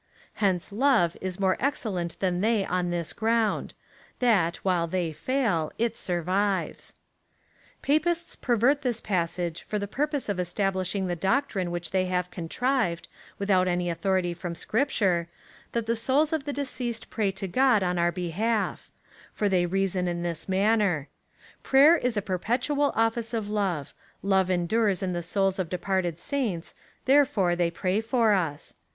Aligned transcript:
Hence 0.41 0.71
love 0.71 1.15
is 1.21 1.39
more 1.39 1.55
excellent 1.59 2.19
than 2.19 2.41
they 2.41 2.65
on 2.65 2.89
this 2.89 3.13
ground— 3.13 3.75
that, 4.17 4.55
while 4.65 4.87
they 4.87 5.13
fail, 5.13 5.71
it 5.77 5.95
survives. 5.95 6.93
Papists 7.83 8.35
pervert 8.35 8.81
this 8.81 8.99
passage, 8.99 9.61
for 9.61 9.77
the 9.77 9.87
purpose 9.87 10.27
of 10.27 10.39
establish 10.39 10.95
ing 10.95 11.05
the 11.05 11.15
doctrine 11.15 11.69
which 11.69 11.91
they 11.91 12.05
have 12.05 12.31
contrived, 12.31 13.09
without 13.37 13.67
any 13.67 13.91
authority 13.91 14.33
from 14.33 14.55
Scripture— 14.55 15.27
that 15.73 15.85
the 15.85 15.95
souls 15.95 16.33
of 16.33 16.45
the 16.45 16.51
deceased 16.53 17.11
pray 17.11 17.31
to 17.33 17.47
God 17.47 17.83
on 17.83 17.99
our 17.99 18.11
behalf 18.11 18.89
For 19.31 19.47
they 19.49 19.67
reason 19.67 20.07
in 20.07 20.23
this 20.23 20.49
manner:" 20.49 21.09
Prayer 21.61 21.95
is 21.95 22.17
a 22.17 22.23
perpetual 22.23 22.91
office 22.95 23.35
of 23.35 23.49
love— 23.51 23.93
love 24.23 24.49
endures 24.49 25.03
in 25.03 25.13
the 25.13 25.21
souls 25.21 25.59
of 25.59 25.69
departed 25.69 26.19
saints— 26.19 26.73
therefore 27.05 27.55
they 27.55 27.69
pray 27.69 28.01
for 28.01 28.33
us.'' 28.33 28.73